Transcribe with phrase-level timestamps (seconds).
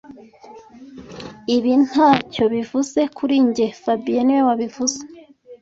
[1.55, 4.99] Ibi ntacyo bivuze kuri njye fabien niwe wabivuze